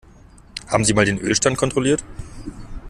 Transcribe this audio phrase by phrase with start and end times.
[0.67, 2.03] Haben Sie mal den Ölstand kontrolliert?